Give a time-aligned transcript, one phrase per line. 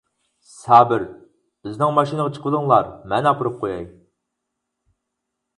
[0.51, 3.89] سابىر:-بىزنىڭ ماشىنىغا چىقىۋېلىڭلار، مەن ئاپىرىپ قوياي.